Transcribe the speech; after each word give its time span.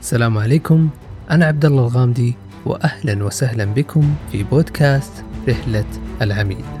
السلام 0.00 0.38
عليكم 0.38 0.88
أنا 1.30 1.46
عبد 1.46 1.64
الله 1.64 1.82
الغامدي 1.82 2.34
وأهلا 2.66 3.24
وسهلا 3.24 3.64
بكم 3.64 4.14
في 4.32 4.42
بودكاست 4.42 5.24
رحلة 5.48 5.84
العميد. 6.22 6.79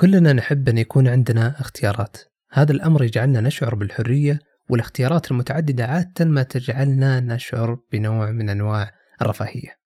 كلنا 0.00 0.32
نحب 0.32 0.68
أن 0.68 0.78
يكون 0.78 1.08
عندنا 1.08 1.60
اختيارات. 1.60 2.16
هذا 2.50 2.72
الأمر 2.72 3.04
يجعلنا 3.04 3.40
نشعر 3.40 3.74
بالحرية 3.74 4.38
والاختيارات 4.70 5.30
المتعددة 5.30 5.86
عادة 5.86 6.24
ما 6.24 6.42
تجعلنا 6.42 7.20
نشعر 7.20 7.78
بنوع 7.92 8.30
من 8.30 8.48
أنواع 8.50 8.94
الرفاهية. 9.22 9.78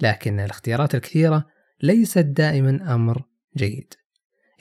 لكن 0.00 0.40
الاختيارات 0.40 0.94
الكثيرة 0.94 1.46
ليست 1.82 2.18
دائما 2.18 2.94
أمر 2.94 3.22
جيد. 3.56 3.94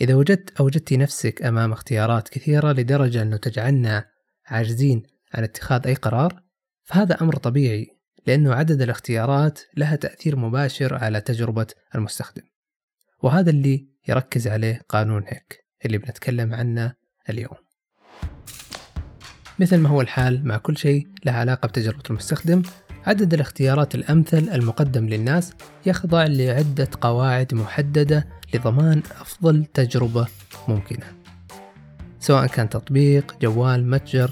إذا 0.02 0.16
وجدت 0.16 0.60
أو 0.60 0.66
وجدت 0.66 0.94
نفسك 0.94 1.42
أمام 1.42 1.72
اختيارات 1.72 2.30
كثيرة 2.30 2.72
لدرجة 2.72 3.22
أنه 3.22 3.38
تجعلنا 3.38 4.06
عاجزين 4.46 5.04
عن 5.34 5.44
اتخاذ 5.44 5.88
أي 5.88 5.94
قرار 5.94 6.44
فهذا 6.84 7.22
أمر 7.22 7.36
طبيعي 7.36 7.88
لأنه 8.28 8.54
عدد 8.54 8.82
الاختيارات 8.82 9.60
لها 9.78 9.96
تأثير 9.96 10.36
مباشر 10.36 10.94
على 10.94 11.22
تجربة 11.22 11.68
المستخدم. 11.96 12.44
وهذا 13.24 13.50
اللي 13.50 13.91
يركز 14.08 14.48
عليه 14.48 14.82
قانون 14.90 15.24
هيك 15.28 15.66
اللي 15.86 15.98
بنتكلم 15.98 16.54
عنه 16.54 16.94
اليوم. 17.30 17.58
مثل 19.60 19.78
ما 19.78 19.90
هو 19.90 20.02
الحال 20.02 20.48
مع 20.48 20.58
كل 20.58 20.78
شيء 20.78 21.08
له 21.26 21.32
علاقة 21.32 21.68
بتجربة 21.68 22.04
المستخدم 22.10 22.62
عدد 23.06 23.34
الاختيارات 23.34 23.96
الأمثل 23.96 24.50
المقدم 24.54 25.06
للناس 25.06 25.54
يخضع 25.86 26.24
لعدة 26.24 26.88
قواعد 27.02 27.54
محددة 27.54 28.28
لضمان 28.54 29.04
أفضل 29.22 29.66
تجربة 29.66 30.28
ممكنة. 30.68 31.06
سواء 32.20 32.48
كان 32.48 32.70
تطبيق، 32.70 33.36
جوال، 33.42 33.90
متجر 33.90 34.32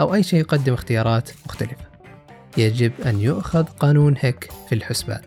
أو 0.00 0.14
أي 0.14 0.22
شيء 0.22 0.40
يقدم 0.40 0.72
اختيارات 0.72 1.30
مختلفة. 1.46 1.86
يجب 2.56 2.92
أن 3.06 3.20
يؤخذ 3.20 3.64
قانون 3.64 4.14
هيك 4.18 4.50
في 4.68 4.74
الحسبان. 4.74 5.20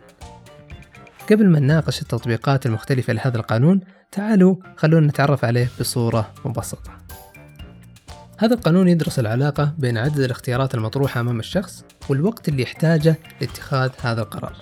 قبل 1.32 1.50
ما 1.50 1.60
نناقش 1.60 2.02
التطبيقات 2.02 2.66
المختلفة 2.66 3.14
لهذا 3.14 3.38
القانون 3.38 3.82
تعالوا 4.12 4.56
خلونا 4.78 5.08
نتعرف 5.08 5.46
عليه 5.46 5.70
بصورة 5.80 6.34
مبسطة. 6.46 6.98
هذا 8.40 8.54
القانون 8.54 8.88
يدرس 8.88 9.20
العلاقة 9.20 9.74
بين 9.78 9.98
عدد 9.98 10.20
الاختيارات 10.20 10.76
المطروحة 10.76 11.20
أمام 11.20 11.40
الشخص 11.40 11.86
والوقت 12.10 12.50
اللي 12.50 12.64
يحتاجه 12.64 13.16
لاتخاذ 13.42 13.90
هذا 14.02 14.22
القرار. 14.22 14.56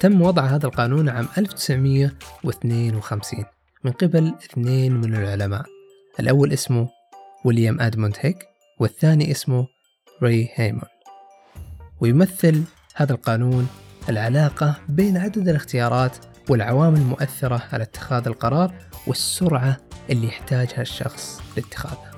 تم 0.00 0.22
وضع 0.22 0.46
هذا 0.46 0.66
القانون 0.66 1.08
عام 1.08 1.28
1952 1.38 3.44
من 3.84 3.92
قبل 3.92 4.34
اثنين 4.44 4.96
من 4.96 5.14
العلماء. 5.14 5.64
الأول 6.20 6.52
اسمه 6.52 6.88
ويليام 7.44 7.80
أدموند 7.80 8.16
هيك 8.20 8.38
والثاني 8.80 9.30
اسمه 9.30 9.66
ري 10.22 10.50
هيمون. 10.54 10.88
ويمثل 12.00 12.62
هذا 12.94 13.12
القانون 13.12 13.68
العلاقة 14.08 14.76
بين 14.88 15.16
عدد 15.16 15.48
الاختيارات 15.48 16.16
والعوامل 16.50 16.98
المؤثرة 16.98 17.62
على 17.72 17.82
اتخاذ 17.82 18.26
القرار 18.26 18.74
والسرعة 19.06 19.76
اللي 20.10 20.26
يحتاجها 20.26 20.80
الشخص 20.80 21.42
لاتخاذها. 21.56 22.10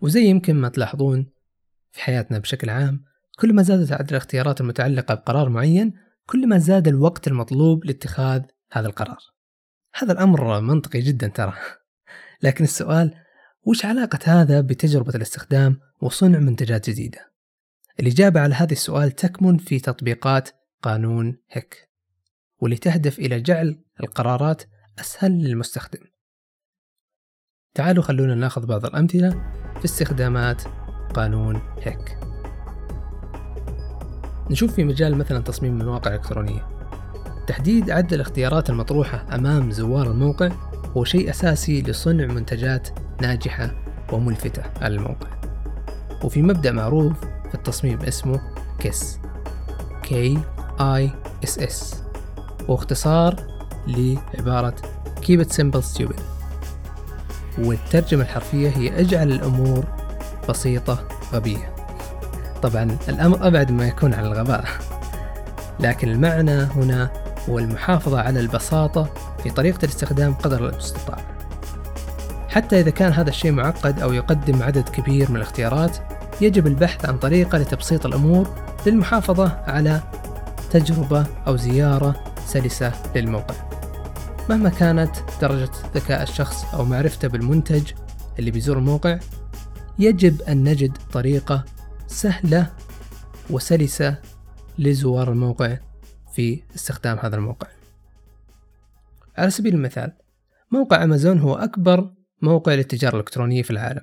وزي 0.00 0.24
يمكن 0.24 0.54
ما 0.54 0.68
تلاحظون 0.68 1.26
في 1.92 2.00
حياتنا 2.02 2.38
بشكل 2.38 2.70
عام 2.70 3.04
كل 3.38 3.54
ما 3.54 3.62
زادت 3.62 3.92
عدد 3.92 4.10
الاختيارات 4.10 4.60
المتعلقة 4.60 5.14
بقرار 5.14 5.48
معين 5.48 5.92
كل 6.26 6.48
ما 6.48 6.58
زاد 6.58 6.88
الوقت 6.88 7.28
المطلوب 7.28 7.84
لاتخاذ 7.84 8.42
هذا 8.72 8.86
القرار 8.86 9.18
هذا 9.94 10.12
الأمر 10.12 10.60
منطقي 10.60 11.00
جدا 11.00 11.28
ترى 11.28 11.54
لكن 12.44 12.64
السؤال 12.64 13.23
وش 13.66 13.84
علاقة 13.84 14.18
هذا 14.24 14.60
بتجربة 14.60 15.14
الاستخدام 15.14 15.80
وصنع 16.00 16.38
منتجات 16.38 16.90
جديدة؟ 16.90 17.32
الإجابة 18.00 18.40
على 18.40 18.54
هذا 18.54 18.72
السؤال 18.72 19.10
تكمن 19.10 19.58
في 19.58 19.80
تطبيقات 19.80 20.48
قانون 20.82 21.36
هيك 21.50 21.88
واللي 22.58 22.76
تهدف 22.76 23.18
إلى 23.18 23.40
جعل 23.40 23.84
القرارات 24.02 24.62
أسهل 24.98 25.32
للمستخدم. 25.32 26.00
تعالوا 27.74 28.02
خلونا 28.02 28.34
ناخذ 28.34 28.66
بعض 28.66 28.84
الأمثلة 28.86 29.30
في 29.78 29.84
استخدامات 29.84 30.62
قانون 31.14 31.60
هيك. 31.82 32.18
نشوف 34.50 34.74
في 34.74 34.84
مجال 34.84 35.14
مثلا 35.18 35.40
تصميم 35.40 35.80
المواقع 35.80 36.10
الإلكترونية 36.10 36.68
تحديد 37.46 37.90
عدد 37.90 38.12
الاختيارات 38.12 38.70
المطروحة 38.70 39.34
أمام 39.34 39.70
زوار 39.70 40.10
الموقع 40.10 40.48
هو 40.96 41.04
شيء 41.04 41.30
أساسي 41.30 41.82
لصنع 41.82 42.26
منتجات 42.26 42.88
ناجحة 43.20 43.70
وملفتة 44.12 44.62
على 44.82 44.94
الموقع. 44.94 45.28
وفي 46.24 46.42
مبدأ 46.42 46.72
معروف 46.72 47.20
في 47.48 47.54
التصميم 47.54 47.98
اسمه 48.02 48.40
كيس. 48.78 49.18
K 50.04 50.38
I 50.80 51.08
S 51.46 51.60
S. 51.60 51.96
واختصار 52.68 53.36
لعبارة 53.86 54.74
Keep 55.20 55.40
it 55.40 55.52
simple 55.52 55.82
stupid. 55.96 56.20
والترجمة 57.58 58.22
الحرفية 58.22 58.68
هي 58.68 59.00
اجعل 59.00 59.32
الأمور 59.32 59.84
بسيطة 60.48 61.08
غبية 61.32 61.74
طبعا 62.62 62.96
الأمر 63.08 63.46
أبعد 63.46 63.70
ما 63.70 63.88
يكون 63.88 64.14
عن 64.14 64.24
الغباء. 64.24 64.64
لكن 65.80 66.08
المعنى 66.08 66.62
هنا 66.62 67.10
هو 67.48 67.58
المحافظة 67.58 68.20
على 68.20 68.40
البساطة 68.40 69.14
في 69.42 69.50
طريقة 69.50 69.84
الاستخدام 69.84 70.34
قدر 70.34 70.68
المستطاع 70.68 71.33
حتى 72.54 72.80
إذا 72.80 72.90
كان 72.90 73.12
هذا 73.12 73.28
الشيء 73.28 73.52
معقد 73.52 74.00
أو 74.00 74.12
يقدم 74.12 74.62
عدد 74.62 74.88
كبير 74.88 75.30
من 75.30 75.36
الاختيارات 75.36 75.96
يجب 76.40 76.66
البحث 76.66 77.04
عن 77.04 77.18
طريقة 77.18 77.58
لتبسيط 77.58 78.06
الأمور 78.06 78.48
للمحافظة 78.86 79.64
على 79.66 80.02
تجربة 80.70 81.26
أو 81.46 81.56
زيارة 81.56 82.34
سلسة 82.46 82.92
للموقع 83.16 83.54
مهما 84.50 84.68
كانت 84.68 85.16
درجة 85.40 85.70
ذكاء 85.94 86.22
الشخص 86.22 86.74
أو 86.74 86.84
معرفته 86.84 87.28
بالمنتج 87.28 87.92
اللي 88.38 88.50
بيزور 88.50 88.78
الموقع 88.78 89.18
يجب 89.98 90.42
أن 90.42 90.64
نجد 90.64 90.98
طريقة 91.12 91.64
سهلة 92.06 92.70
وسلسة 93.50 94.16
لزوار 94.78 95.32
الموقع 95.32 95.78
في 96.32 96.62
استخدام 96.74 97.18
هذا 97.18 97.36
الموقع. 97.36 97.68
على 99.38 99.50
سبيل 99.50 99.74
المثال 99.74 100.12
موقع 100.70 101.04
أمازون 101.04 101.38
هو 101.38 101.54
أكبر 101.54 102.10
موقع 102.42 102.74
للتجارة 102.74 103.14
الإلكترونية 103.14 103.62
في 103.62 103.70
العالم 103.70 104.00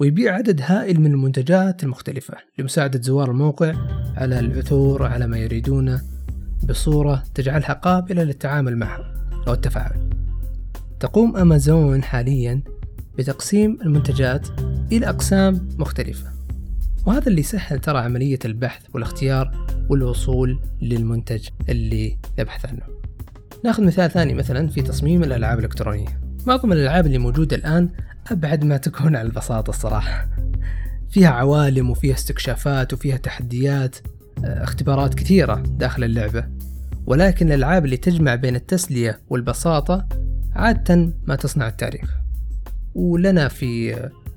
ويبيع 0.00 0.34
عدد 0.34 0.60
هائل 0.62 1.00
من 1.00 1.12
المنتجات 1.12 1.82
المختلفة 1.84 2.34
لمساعدة 2.58 3.00
زوار 3.02 3.30
الموقع 3.30 3.74
على 4.16 4.38
العثور 4.38 5.06
على 5.06 5.26
ما 5.26 5.38
يريدونه 5.38 6.02
بصورة 6.68 7.24
تجعلها 7.34 7.72
قابلة 7.72 8.22
للتعامل 8.22 8.76
معها 8.76 9.14
أو 9.48 9.52
التفاعل. 9.52 10.10
تقوم 11.00 11.36
أمازون 11.36 12.02
حاليا 12.02 12.62
بتقسيم 13.18 13.78
المنتجات 13.82 14.48
إلى 14.92 15.08
أقسام 15.08 15.68
مختلفة 15.78 16.34
وهذا 17.06 17.28
اللي 17.28 17.42
سهل 17.42 17.78
ترى 17.78 17.98
عملية 17.98 18.38
البحث 18.44 18.82
والاختيار 18.94 19.66
والوصول 19.90 20.60
للمنتج 20.82 21.48
اللي 21.68 22.18
نبحث 22.38 22.66
عنه. 22.66 22.82
ناخذ 23.64 23.84
مثال 23.84 24.10
ثاني 24.10 24.34
مثلا 24.34 24.68
في 24.68 24.82
تصميم 24.82 25.24
الألعاب 25.24 25.58
الإلكترونية. 25.58 26.23
معظم 26.46 26.72
الألعاب 26.72 27.06
اللي 27.06 27.18
موجودة 27.18 27.56
الآن 27.56 27.88
أبعد 28.30 28.64
ما 28.64 28.76
تكون 28.76 29.16
عن 29.16 29.26
البساطة 29.26 29.70
الصراحة. 29.70 30.28
فيها 31.10 31.28
عوالم 31.28 31.90
وفيها 31.90 32.14
استكشافات 32.14 32.92
وفيها 32.92 33.16
تحديات 33.16 33.96
آه، 34.44 34.64
اختبارات 34.64 35.14
كثيرة 35.14 35.54
داخل 35.54 36.04
اللعبة. 36.04 36.48
ولكن 37.06 37.46
الألعاب 37.46 37.84
اللي 37.84 37.96
تجمع 37.96 38.34
بين 38.34 38.56
التسلية 38.56 39.20
والبساطة 39.28 40.08
عادة 40.54 41.12
ما 41.26 41.36
تصنع 41.36 41.68
التاريخ. 41.68 42.10
ولنا 42.94 43.48
في 43.48 43.94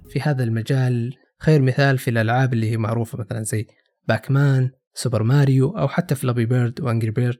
في 0.09 0.21
هذا 0.21 0.43
المجال 0.43 1.13
خير 1.39 1.61
مثال 1.61 1.97
في 1.97 2.09
الألعاب 2.09 2.53
اللي 2.53 2.71
هي 2.71 2.77
معروفة 2.77 3.17
مثلا 3.17 3.43
زي 3.43 3.67
Pac-Man 4.07 4.69
Super 4.93 5.23
Mario 5.23 5.77
أو 5.77 5.87
حتى 5.87 6.15
Flappy 6.15 6.45
Bird 6.45 6.81
و 6.81 6.86
Angry 6.86 7.11
Bird 7.11 7.39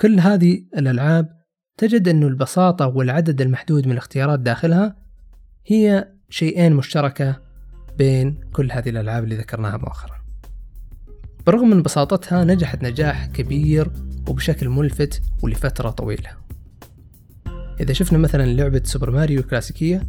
كل 0.00 0.20
هذه 0.20 0.66
الألعاب 0.76 1.43
تجد 1.76 2.08
أن 2.08 2.22
البساطة 2.22 2.86
والعدد 2.86 3.40
المحدود 3.40 3.86
من 3.86 3.92
الاختيارات 3.92 4.40
داخلها 4.40 4.96
هي 5.66 6.08
شيئين 6.30 6.72
مشتركة 6.72 7.40
بين 7.98 8.40
كل 8.52 8.72
هذه 8.72 8.88
الألعاب 8.88 9.24
اللي 9.24 9.36
ذكرناها 9.36 9.76
مؤخرا. 9.76 10.16
بالرغم 11.46 11.70
من 11.70 11.82
بساطتها 11.82 12.44
نجحت 12.44 12.84
نجاح 12.84 13.26
كبير 13.26 13.90
وبشكل 14.28 14.68
ملفت 14.68 15.22
ولفترة 15.42 15.90
طويلة. 15.90 16.30
إذا 17.80 17.92
شفنا 17.92 18.18
مثلا 18.18 18.46
لعبة 18.46 18.82
سوبر 18.84 19.10
ماريو 19.10 19.40
الكلاسيكية 19.40 20.02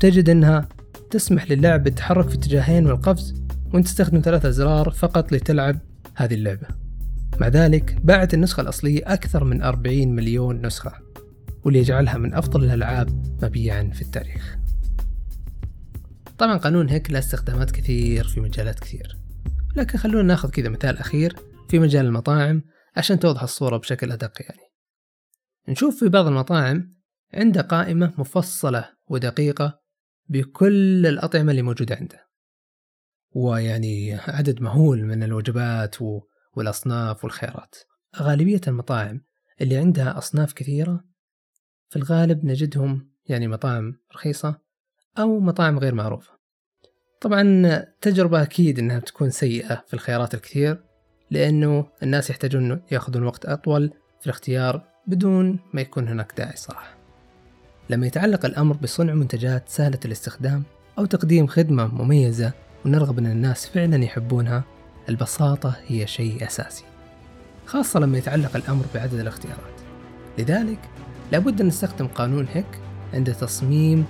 تجد 0.00 0.28
أنها 0.28 0.68
تسمح 1.10 1.50
للاعب 1.50 1.82
بالتحرك 1.82 2.28
في 2.28 2.34
اتجاهين 2.34 2.86
والقفز 2.86 3.34
وأنت 3.74 3.86
تستخدم 3.86 4.20
ثلاثة 4.20 4.48
أزرار 4.48 4.90
فقط 4.90 5.32
لتلعب 5.32 5.78
هذه 6.14 6.34
اللعبة. 6.34 6.85
مع 7.40 7.48
ذلك 7.48 7.96
باعت 8.04 8.34
النسخة 8.34 8.60
الأصلية 8.60 9.12
أكثر 9.12 9.44
من 9.44 9.62
40 9.62 10.08
مليون 10.08 10.66
نسخة 10.66 10.92
واللي 11.64 11.78
يجعلها 11.78 12.18
من 12.18 12.34
أفضل 12.34 12.64
الألعاب 12.64 13.36
مبيعا 13.42 13.90
في 13.94 14.02
التاريخ. 14.02 14.56
طبعا 16.38 16.56
قانون 16.56 16.88
هيك 16.88 17.10
له 17.10 17.18
استخدامات 17.18 17.70
كثير 17.70 18.24
في 18.24 18.40
مجالات 18.40 18.80
كثير 18.80 19.18
لكن 19.76 19.98
خلونا 19.98 20.22
ناخذ 20.22 20.50
كذا 20.50 20.68
مثال 20.68 20.98
أخير 20.98 21.36
في 21.68 21.78
مجال 21.78 22.06
المطاعم 22.06 22.62
عشان 22.96 23.18
توضح 23.18 23.42
الصورة 23.42 23.76
بشكل 23.76 24.12
أدق 24.12 24.42
يعني. 24.42 24.62
نشوف 25.68 26.00
في 26.00 26.08
بعض 26.08 26.26
المطاعم 26.26 26.96
عنده 27.34 27.60
قائمة 27.60 28.14
مفصلة 28.18 28.90
ودقيقة 29.08 29.80
بكل 30.28 31.06
الأطعمة 31.06 31.50
اللي 31.50 31.62
موجودة 31.62 31.94
عنده 31.94 32.26
ويعني 33.30 34.14
عدد 34.14 34.62
مهول 34.62 35.04
من 35.04 35.22
الوجبات 35.22 35.96
والأصناف 36.56 37.24
والخيارات 37.24 37.74
غالبية 38.16 38.60
المطاعم 38.68 39.20
اللي 39.60 39.76
عندها 39.76 40.18
أصناف 40.18 40.52
كثيرة 40.52 41.04
في 41.88 41.96
الغالب 41.96 42.44
نجدهم 42.44 43.10
يعني 43.26 43.48
مطاعم 43.48 43.94
رخيصة 44.14 44.58
أو 45.18 45.40
مطاعم 45.40 45.78
غير 45.78 45.94
معروفة. 45.94 46.32
طبعا 47.20 47.78
تجربة 48.00 48.42
أكيد 48.42 48.78
أنها 48.78 48.98
بتكون 48.98 49.30
سيئة 49.30 49.84
في 49.86 49.94
الخيارات 49.94 50.34
الكثير 50.34 50.84
لأنه 51.30 51.86
الناس 52.02 52.30
يحتاجون 52.30 52.82
يأخذون 52.90 53.22
وقت 53.22 53.46
أطول 53.46 53.92
في 54.20 54.26
الاختيار 54.26 54.88
بدون 55.06 55.58
ما 55.74 55.80
يكون 55.80 56.08
هناك 56.08 56.32
داعي 56.36 56.56
صراحة. 56.56 56.96
لما 57.90 58.06
يتعلق 58.06 58.44
الأمر 58.44 58.76
بصنع 58.76 59.14
منتجات 59.14 59.68
سهلة 59.68 60.00
الاستخدام 60.04 60.62
أو 60.98 61.04
تقديم 61.04 61.46
خدمة 61.46 61.86
مميزة 61.86 62.52
ونرغب 62.84 63.18
أن 63.18 63.26
الناس 63.26 63.66
فعلا 63.66 64.04
يحبونها 64.04 64.64
البساطة 65.08 65.76
هي 65.88 66.06
شيء 66.06 66.46
أساسي 66.46 66.84
خاصة 67.66 68.00
لما 68.00 68.18
يتعلق 68.18 68.56
الأمر 68.56 68.84
بعدد 68.94 69.14
الاختيارات 69.14 69.80
لذلك 70.38 70.78
لابد 71.32 71.60
أن 71.60 71.66
نستخدم 71.66 72.06
قانون 72.06 72.46
هيك 72.54 72.66
عند 73.14 73.34
تصميم 73.34 74.04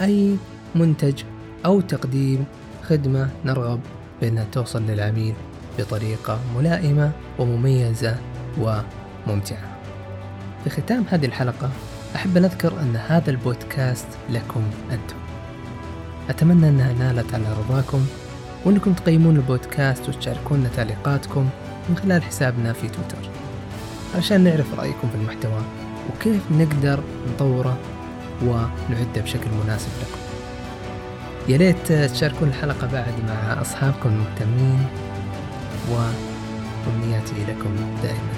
أي 0.00 0.36
منتج 0.74 1.22
أو 1.66 1.80
تقديم 1.80 2.44
خدمة 2.82 3.30
نرغب 3.44 3.80
بأنها 4.20 4.46
توصل 4.52 4.82
للعميل 4.82 5.34
بطريقة 5.78 6.40
ملائمة 6.56 7.12
ومميزة 7.38 8.16
وممتعة. 8.58 9.78
في 10.64 10.70
ختام 10.70 11.04
هذه 11.10 11.26
الحلقة 11.26 11.70
أحب 12.16 12.36
أن 12.36 12.44
أذكر 12.44 12.80
أن 12.80 12.96
هذا 12.96 13.30
البودكاست 13.30 14.06
لكم 14.30 14.62
أنتم. 14.90 15.16
أتمنى 16.28 16.68
أنها 16.68 16.92
نالت 16.92 17.34
على 17.34 17.52
رضاكم 17.52 18.06
وأنكم 18.64 18.92
تقيمون 18.92 19.36
البودكاست 19.36 20.08
وتشاركونا 20.08 20.68
تعليقاتكم 20.76 21.48
من 21.88 21.96
خلال 21.96 22.22
حسابنا 22.22 22.72
في 22.72 22.88
تويتر. 22.88 23.30
علشان 24.14 24.44
نعرف 24.44 24.74
رأيكم 24.78 25.08
في 25.08 25.14
المحتوى 25.14 25.62
وكيف 26.10 26.42
نقدر 26.50 27.02
نطوره 27.34 27.78
ونعده 28.42 29.20
بشكل 29.22 29.50
مناسب 29.64 29.88
لكم. 30.00 30.20
يا 31.48 31.56
ريت 31.56 31.92
تشاركون 31.92 32.48
الحلقة 32.48 32.86
بعد 32.86 33.14
مع 33.28 33.60
أصحابكم 33.60 34.08
المهتمين 34.08 34.86
وأمنياتي 35.90 37.34
لكم 37.48 37.76
دائما. 38.02 38.34